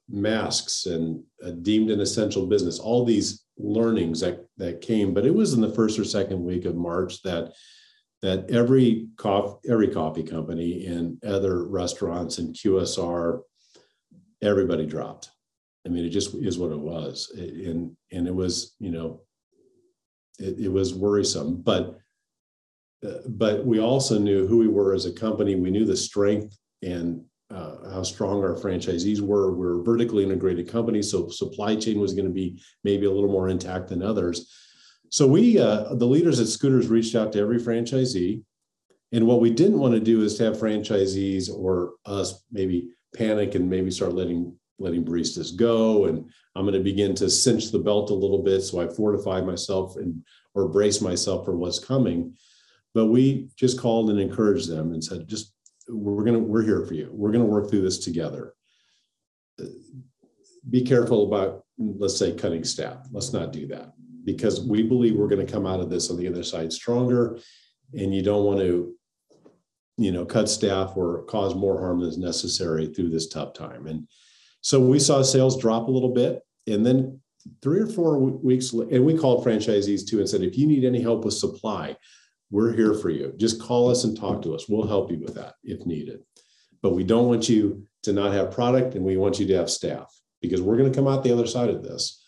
[0.08, 5.34] masks and uh, deemed an essential business, all these learnings that that came, but it
[5.34, 7.52] was in the first or second week of March that
[8.22, 13.40] that every coffee every coffee company and other restaurants and QSR
[14.42, 15.30] everybody dropped.
[15.86, 19.22] I mean, it just is what it was, and and it was you know,
[20.38, 21.98] it, it was worrisome, but
[23.06, 25.54] uh, but we also knew who we were as a company.
[25.54, 29.52] We knew the strength and uh, how strong our franchisees were.
[29.52, 33.30] We're a vertically integrated company, so supply chain was going to be maybe a little
[33.30, 34.52] more intact than others.
[35.10, 38.42] So we, uh, the leaders at Scooters, reached out to every franchisee,
[39.12, 43.56] and what we didn't want to do is to have franchisees or us maybe panic
[43.56, 46.06] and maybe start letting letting baristas go.
[46.06, 49.40] And i'm going to begin to cinch the belt a little bit so i fortify
[49.40, 52.34] myself and or brace myself for what's coming.
[52.94, 55.52] But we just called and encouraged them and said just
[55.88, 57.10] we're going to we're here for you.
[57.12, 58.54] We're going to work through this together.
[60.68, 63.08] Be careful about let's say cutting staff.
[63.10, 63.92] Let's not do that
[64.24, 67.38] because we believe we're going to come out of this on the other side stronger
[67.94, 68.94] and you don't want to
[70.00, 73.86] you know, cut staff or cause more harm than is necessary through this tough time.
[73.86, 74.08] And
[74.62, 76.40] so we saw sales drop a little bit.
[76.66, 77.20] And then
[77.62, 81.02] three or four weeks, and we called franchisees too and said, if you need any
[81.02, 81.96] help with supply,
[82.50, 83.34] we're here for you.
[83.36, 84.70] Just call us and talk to us.
[84.70, 86.20] We'll help you with that if needed.
[86.82, 89.68] But we don't want you to not have product and we want you to have
[89.68, 92.19] staff because we're going to come out the other side of this.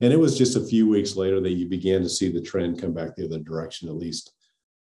[0.00, 2.80] And it was just a few weeks later that you began to see the trend
[2.80, 4.32] come back the other direction, at least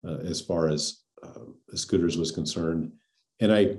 [0.08, 2.92] uh, as far as uh, scooters was concerned.
[3.42, 3.78] And I,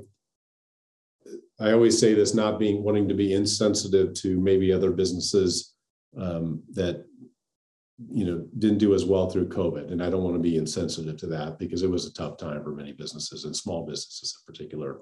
[1.58, 5.74] I always say this, not being wanting to be insensitive to maybe other businesses
[6.18, 7.04] um, that
[8.08, 9.92] you know, didn't do as well through COVID.
[9.92, 12.62] And I don't want to be insensitive to that because it was a tough time
[12.62, 15.00] for many businesses and small businesses in particular.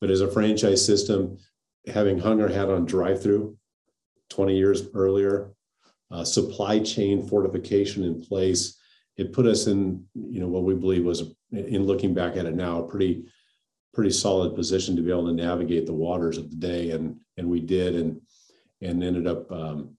[0.00, 1.38] But as a franchise system,
[1.86, 3.56] having hung our hat on drive through
[4.30, 5.52] 20 years earlier,
[6.12, 8.78] uh, supply chain fortification in place,
[9.16, 12.54] it put us in, you know, what we believe was, in looking back at it
[12.54, 13.24] now, a pretty,
[13.92, 16.90] pretty solid position to be able to navigate the waters of the day.
[16.90, 18.20] And, and we did, and,
[18.80, 19.96] and ended up, um,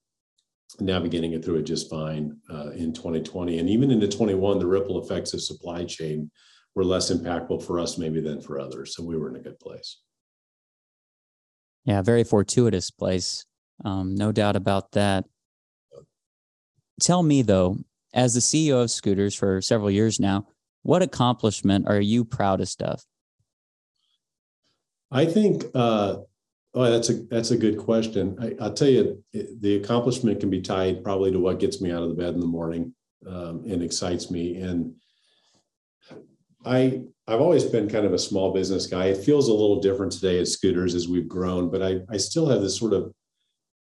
[0.80, 3.60] navigating it through it just fine uh, in 2020.
[3.60, 6.32] And even into 21, the ripple effects of supply chain
[6.76, 8.96] were less impactful for us maybe than for others.
[8.96, 10.00] So we were in a good place.
[11.86, 13.46] Yeah, very fortuitous place.
[13.84, 15.26] Um, no doubt about that.
[17.04, 17.78] Tell me though,
[18.14, 20.48] as the CEO of Scooters for several years now,
[20.82, 23.04] what accomplishment are you proudest of?
[25.12, 26.18] I think uh,
[26.76, 28.36] Oh, that's a that's a good question.
[28.40, 32.02] I, will tell you, the accomplishment can be tied probably to what gets me out
[32.02, 32.96] of the bed in the morning
[33.28, 34.56] um, and excites me.
[34.56, 34.96] And
[36.66, 39.06] I I've always been kind of a small business guy.
[39.06, 42.50] It feels a little different today at Scooters as we've grown, but I I still
[42.50, 43.14] have this sort of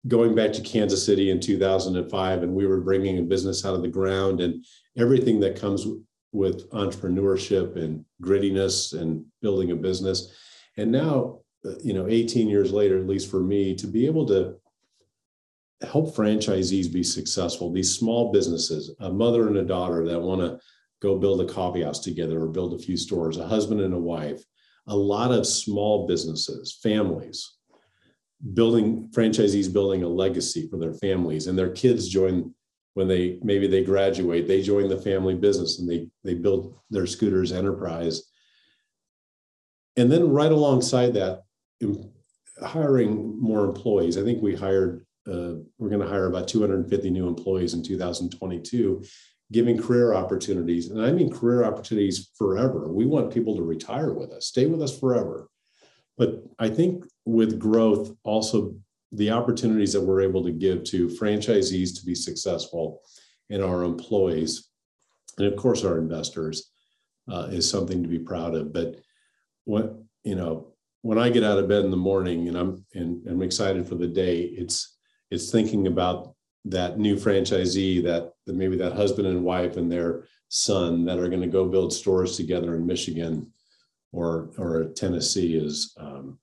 [0.07, 3.83] going back to Kansas City in 2005, and we were bringing a business out of
[3.83, 4.64] the ground and
[4.97, 5.87] everything that comes
[6.33, 10.35] with entrepreneurship and grittiness and building a business.
[10.77, 14.27] And now uh, you know 18 years later at least for me to be able
[14.27, 14.57] to
[15.83, 20.59] help franchisees be successful these small businesses a mother and a daughter that want to
[21.01, 23.99] go build a coffee house together or build a few stores a husband and a
[23.99, 24.45] wife
[24.88, 27.54] a lot of small businesses families
[28.53, 32.53] building franchisees building a legacy for their families and their kids join
[32.93, 37.07] when they maybe they graduate they join the family business and they they build their
[37.07, 38.31] scooters enterprise
[39.97, 41.45] and then right alongside that
[42.63, 44.17] hiring more employees.
[44.17, 49.05] I think we hired, uh, we're going to hire about 250 new employees in 2022,
[49.53, 50.91] giving career opportunities.
[50.91, 52.93] And I mean career opportunities forever.
[52.93, 55.49] We want people to retire with us, stay with us forever.
[56.17, 58.75] But I think with growth, also
[59.13, 63.01] the opportunities that we're able to give to franchisees to be successful
[63.51, 64.71] and our employees,
[65.39, 66.71] and of course our investors,
[67.31, 68.73] uh, is something to be proud of.
[68.73, 68.97] But
[69.65, 73.27] what, you know, when I get out of bed in the morning and I'm and
[73.29, 74.97] I'm excited for the day, it's
[75.31, 76.35] it's thinking about
[76.67, 81.29] that new franchisee that, that maybe that husband and wife and their son that are
[81.29, 83.53] going to go build stores together in Michigan
[84.13, 86.39] or or Tennessee is um,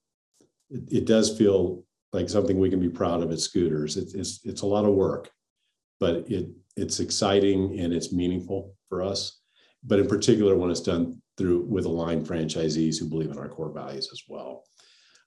[0.71, 3.97] it, it, does feel like something we can be proud of at Scooters.
[3.97, 5.29] It, it's it's a lot of work,
[5.99, 9.39] but it it's exciting and it's meaningful for us.
[9.83, 13.71] But in particular, when it's done through with aligned franchisees who believe in our core
[13.71, 14.63] values as well.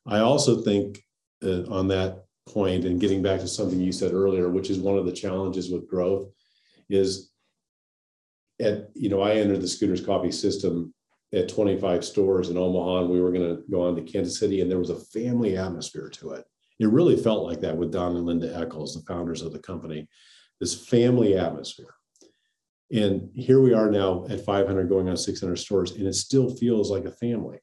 [0.07, 1.03] I also think
[1.43, 4.99] uh, on that point and getting back to something you said earlier, which is one
[4.99, 6.29] of the challenges with growth
[6.89, 7.31] is
[8.61, 10.94] at, you know, I entered the Scooters Coffee system
[11.35, 14.61] at 25 stores in Omaha and we were going to go on to Kansas City
[14.61, 16.45] and there was a family atmosphere to it.
[16.79, 20.09] It really felt like that with Don and Linda Eckles, the founders of the company,
[20.61, 21.95] this family atmosphere.
[22.93, 26.91] And here we are now at 500 going on 600 stores, and it still feels
[26.91, 27.59] like a family.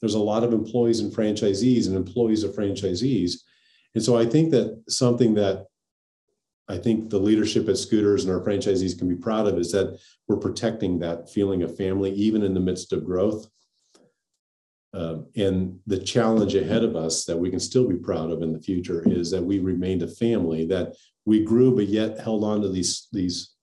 [0.00, 3.42] There's a lot of employees and franchisees and employees of franchisees.
[3.94, 5.66] And so I think that something that
[6.68, 9.98] I think the leadership at Scooters and our franchisees can be proud of is that
[10.26, 13.48] we're protecting that feeling of family, even in the midst of growth.
[14.94, 18.52] Um, and the challenge ahead of us that we can still be proud of in
[18.52, 22.62] the future is that we remained a family that we grew, but yet held on
[22.62, 23.54] to these, these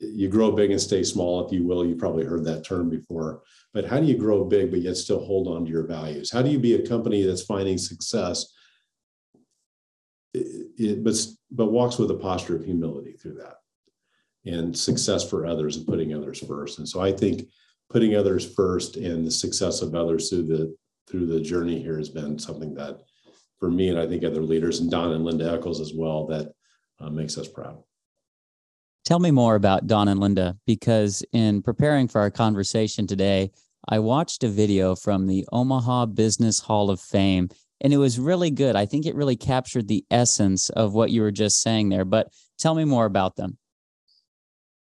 [0.00, 1.86] you grow big and stay small, if you will.
[1.86, 3.42] You probably heard that term before.
[3.72, 6.30] But how do you grow big, but yet still hold on to your values?
[6.30, 8.52] How do you be a company that's finding success,
[10.34, 11.14] it, but,
[11.54, 13.56] but walks with a posture of humility through that
[14.44, 16.78] and success for others and putting others first?
[16.78, 17.48] And so I think
[17.90, 20.76] putting others first and the success of others through the
[21.08, 23.00] through the journey here has been something that
[23.58, 26.52] for me and I think other leaders and Don and Linda Eckles as well that
[27.00, 27.82] uh, makes us proud.
[29.04, 33.50] Tell me more about Don and Linda because in preparing for our conversation today,
[33.88, 37.48] I watched a video from the Omaha Business Hall of Fame
[37.82, 38.76] and it was really good.
[38.76, 42.04] I think it really captured the essence of what you were just saying there.
[42.04, 42.28] But
[42.58, 43.58] tell me more about them.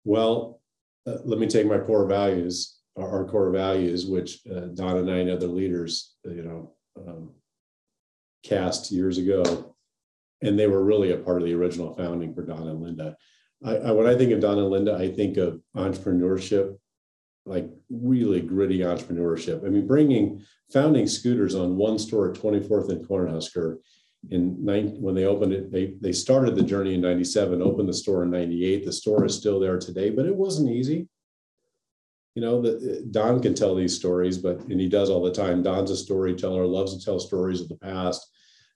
[0.04, 0.60] Well,
[1.06, 5.18] uh, let me take my core values, our, core values, which uh, Don and I
[5.18, 7.30] and other leaders, uh, you know, um,
[8.44, 9.74] cast years ago,
[10.42, 13.16] and they were really a part of the original founding for Don and Linda.
[13.64, 16.76] I, I, when I think of Don and Linda, I think of entrepreneurship,
[17.46, 19.64] like really gritty entrepreneurship.
[19.64, 20.42] I mean, bringing
[20.72, 23.78] founding scooters on one store at 24th and Cornhusker
[24.30, 27.94] in nine, when they opened it, they, they started the journey in 97, opened the
[27.94, 28.84] store in 98.
[28.84, 31.08] The store is still there today, but it wasn't easy.
[32.34, 35.32] You know, the, uh, Don can tell these stories, but, and he does all the
[35.32, 35.62] time.
[35.62, 38.26] Don's a storyteller, loves to tell stories of the past,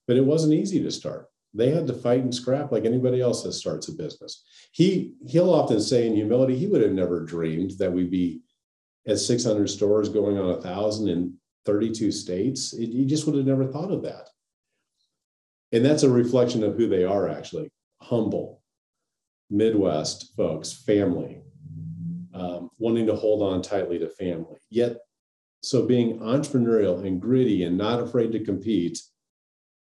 [0.06, 1.26] but it wasn't easy to start.
[1.54, 4.44] They had to fight and scrap like anybody else that starts a business.
[4.72, 8.42] He, he'll often say in humility, he would have never dreamed that we'd be
[9.08, 11.34] at 600 stores going on a thousand in
[11.64, 12.74] 32 states.
[12.74, 14.28] It, he just would have never thought of that.
[15.72, 17.70] And that's a reflection of who they are actually.
[18.02, 18.62] Humble
[19.50, 21.40] midwest folks family
[22.34, 24.58] um, wanting to hold on tightly to family.
[24.70, 24.98] Yet
[25.62, 29.02] so being entrepreneurial and gritty and not afraid to compete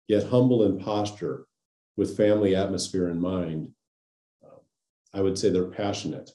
[0.08, 1.46] yet humble in posture
[1.96, 3.68] with family atmosphere in mind
[4.44, 4.58] uh,
[5.12, 6.30] i would say they're passionate.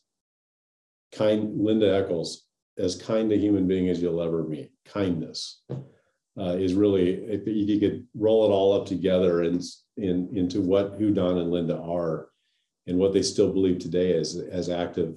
[1.11, 2.43] Kind linda eckles
[2.81, 5.63] as kind a human being as you'll ever meet kindness
[6.39, 9.61] uh, is really if you could roll it all up together and
[9.97, 12.29] in, into what who Don and Linda are
[12.87, 15.13] and what they still believe today as as active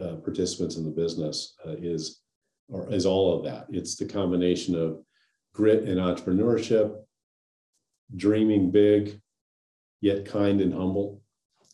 [0.00, 2.20] uh, participants in the business uh, is
[2.68, 3.66] or is all of that.
[3.70, 5.00] It's the combination of
[5.54, 6.96] grit and entrepreneurship,
[8.16, 9.20] dreaming big,
[10.00, 11.22] yet kind and humble,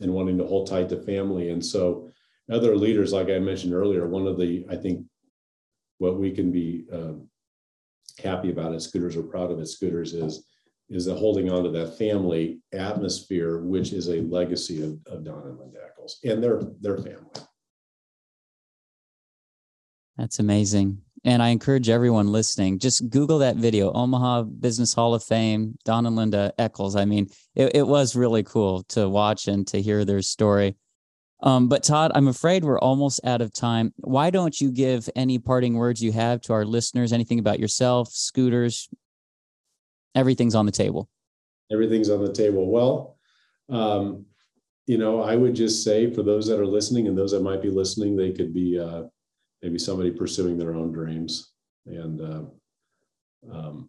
[0.01, 1.51] and wanting to hold tight to family.
[1.51, 2.11] And so,
[2.51, 5.07] other leaders, like I mentioned earlier, one of the I think
[6.01, 7.29] what we can be um,
[8.23, 8.81] happy about it.
[8.81, 9.67] Scooters or proud of it.
[9.67, 10.47] Scooters is
[10.89, 15.47] is the holding on to that family atmosphere, which is a legacy of, of Don
[15.47, 17.31] and Linda Eckles and their their family.
[20.17, 21.03] That's amazing.
[21.23, 26.07] And I encourage everyone listening, just Google that video, Omaha Business Hall of Fame, Don
[26.07, 26.97] and Linda Eckles.
[26.97, 30.77] I mean, it, it was really cool to watch and to hear their story.
[31.43, 33.95] Um, but Todd, I'm afraid we're almost out of time.
[33.97, 37.13] Why don't you give any parting words you have to our listeners?
[37.13, 38.89] Anything about yourself, scooters?
[40.15, 41.09] Everything's on the table.
[41.73, 42.71] Everything's on the table.
[42.71, 43.17] Well,
[43.71, 44.27] um,
[44.87, 47.63] you know, I would just say for those that are listening and those that might
[47.63, 49.05] be listening, they could be uh,
[49.63, 51.53] maybe somebody pursuing their own dreams.
[51.87, 52.43] And, uh,
[53.53, 53.89] um,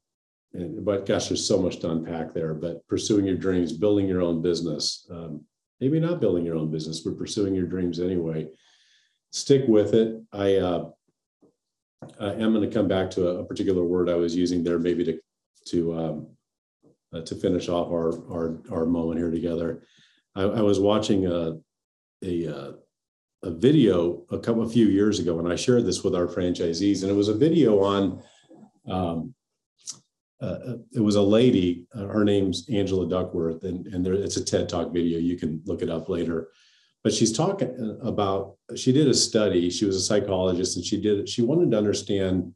[0.54, 2.54] and but gosh, there's so much to unpack there.
[2.54, 5.08] But pursuing your dreams, building your own business.
[5.10, 5.44] Um,
[5.82, 8.48] maybe not building your own business, but pursuing your dreams anyway.
[9.32, 10.22] Stick with it.
[10.32, 10.90] I, uh,
[12.20, 14.80] I am going to come back to a, a, particular word I was using there,
[14.80, 15.20] maybe to
[15.68, 16.28] to um,
[17.14, 19.84] uh, to finish off our our our moment here together.
[20.36, 21.60] I, I was watching a
[22.24, 22.72] a uh,
[23.44, 27.04] a video a couple a few years ago, and I shared this with our franchisees,
[27.04, 28.24] and it was a video on
[28.90, 29.36] um,
[30.42, 31.86] uh, it was a lady.
[31.96, 35.20] Uh, her name's Angela Duckworth, and and there, it's a TED Talk video.
[35.20, 36.50] You can look it up later.
[37.04, 38.56] But she's talking about.
[38.76, 39.70] She did a study.
[39.70, 41.30] She was a psychologist, and she did.
[41.30, 42.54] She wanted to understand,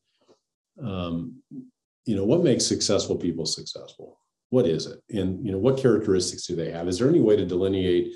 [0.81, 1.41] um,
[2.05, 4.19] you know, what makes successful people successful.
[4.49, 6.87] What is it, and you know, what characteristics do they have?
[6.87, 8.13] Is there any way to delineate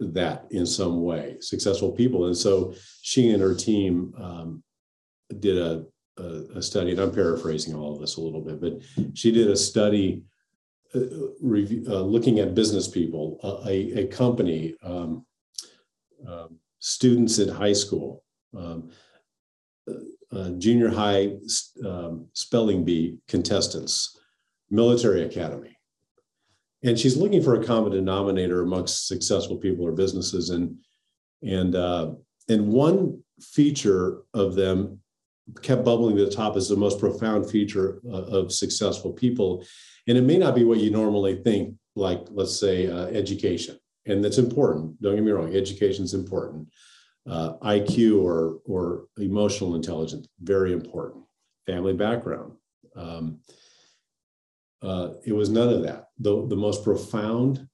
[0.00, 1.36] that in some way?
[1.40, 4.62] Successful people, and so she and her team um,
[5.40, 5.84] did a
[6.18, 9.50] a, a, study, and I'm paraphrasing all of this a little bit, but she did
[9.50, 10.22] a study
[10.94, 11.00] uh,
[11.40, 15.24] review, uh, looking at business people, uh, a, a company, um,
[16.28, 18.22] um, students in high school,
[18.56, 18.90] um,
[19.88, 21.32] uh, uh, junior high
[21.84, 24.18] um, spelling bee contestants,
[24.70, 25.76] military academy.
[26.82, 30.50] And she's looking for a common denominator amongst successful people or businesses.
[30.50, 30.76] And,
[31.42, 32.12] and, uh,
[32.48, 35.00] and one feature of them
[35.62, 39.64] kept bubbling to the top as the most profound feature uh, of successful people.
[40.06, 43.78] And it may not be what you normally think, like, let's say, uh, education.
[44.06, 45.00] And that's important.
[45.00, 46.68] Don't get me wrong, education is important.
[47.26, 51.24] Uh, IQ or, or emotional intelligence, very important.
[51.66, 52.52] Family background.
[52.96, 53.40] Um,
[54.82, 56.08] uh, it was none of that.
[56.18, 57.66] The, the most profound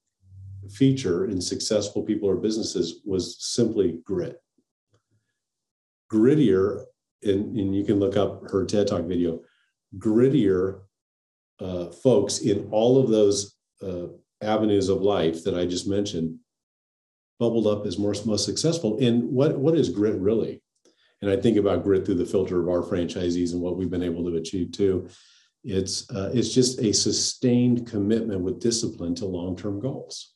[0.70, 4.40] feature in successful people or businesses was simply grit.
[6.12, 6.84] Grittier
[7.22, 9.40] and, and you can look up her TED Talk video,
[9.98, 10.80] grittier
[11.60, 14.06] uh, folks in all of those uh,
[14.42, 16.38] avenues of life that I just mentioned
[17.38, 18.98] bubbled up as more, most successful.
[19.00, 20.62] And what, what is grit really?
[21.22, 24.02] And I think about grit through the filter of our franchisees and what we've been
[24.02, 25.08] able to achieve too.
[25.62, 30.34] It's, uh, it's just a sustained commitment with discipline to long-term goals.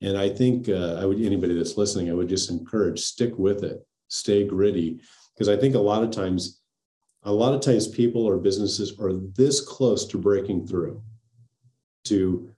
[0.00, 3.64] And I think uh, I would anybody that's listening, I would just encourage stick with
[3.64, 5.00] it, stay gritty,
[5.34, 6.60] because I think a lot of times,
[7.24, 11.02] a lot of times people or businesses are this close to breaking through
[12.04, 12.50] to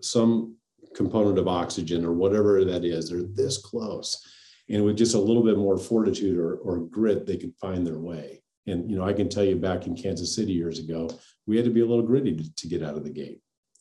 [0.00, 0.56] some
[0.94, 3.08] component of oxygen or whatever that is.
[3.08, 4.24] They're this close.
[4.68, 7.98] And with just a little bit more fortitude or, or grit, they could find their
[7.98, 8.42] way.
[8.66, 11.10] And you know, I can tell you back in Kansas City years ago,
[11.46, 13.40] we had to be a little gritty to, to get out of the gate.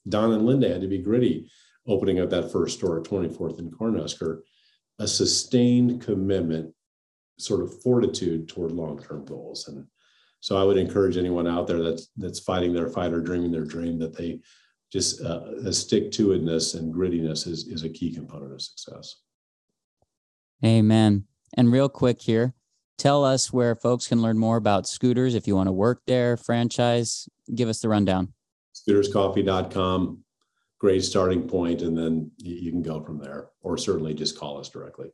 [0.10, 1.50] Don and Linda had to be gritty
[1.88, 4.42] opening up that first store at 24th and Cornhusker,
[5.00, 6.74] a sustained commitment,
[7.42, 9.68] sort of fortitude toward long-term goals.
[9.68, 9.86] And
[10.40, 13.66] so I would encourage anyone out there that's that's fighting their fight or dreaming their
[13.66, 14.40] dream that they
[14.92, 19.18] just uh, a stick to itness and grittiness is, is a key component of success.
[20.66, 21.26] Amen.
[21.56, 22.54] And real quick here,
[22.98, 26.38] tell us where folks can learn more about scooters if you want to work there,
[26.38, 27.30] franchise.
[27.54, 28.34] Give us the rundown.
[28.76, 30.24] Scooterscoffee.com,
[30.80, 34.70] great starting point, and then you can go from there, or certainly just call us
[34.70, 35.10] directly.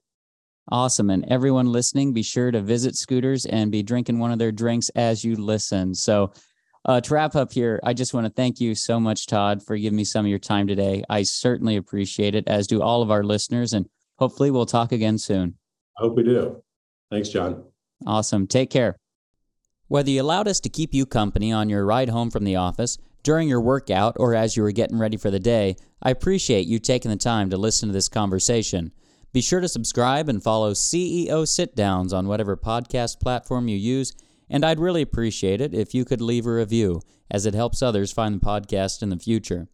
[0.69, 1.09] Awesome.
[1.09, 4.89] And everyone listening, be sure to visit Scooters and be drinking one of their drinks
[4.89, 5.95] as you listen.
[5.95, 6.33] So,
[6.85, 9.75] uh, to wrap up here, I just want to thank you so much, Todd, for
[9.77, 11.03] giving me some of your time today.
[11.09, 13.73] I certainly appreciate it, as do all of our listeners.
[13.73, 13.87] And
[14.19, 15.55] hopefully, we'll talk again soon.
[15.97, 16.63] I hope we do.
[17.11, 17.63] Thanks, John.
[18.05, 18.47] Awesome.
[18.47, 18.97] Take care.
[19.87, 22.97] Whether you allowed us to keep you company on your ride home from the office,
[23.23, 26.79] during your workout, or as you were getting ready for the day, I appreciate you
[26.79, 28.91] taking the time to listen to this conversation.
[29.33, 34.13] Be sure to subscribe and follow CEO Sit Downs on whatever podcast platform you use
[34.49, 38.11] and I'd really appreciate it if you could leave a review, as it helps others
[38.11, 39.67] find the podcast in the future.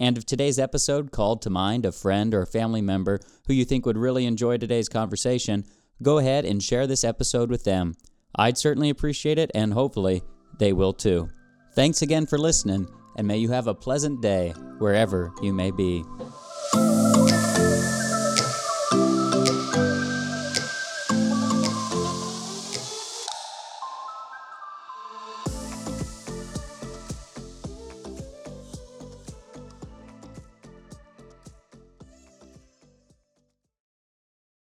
[0.00, 3.84] And if today's episode called to mind a friend or family member who you think
[3.84, 5.64] would really enjoy today's conversation,
[6.02, 7.96] go ahead and share this episode with them.
[8.36, 10.22] I'd certainly appreciate it, and hopefully
[10.58, 11.30] they will too.
[11.74, 16.04] Thanks again for listening, and may you have a pleasant day wherever you may be.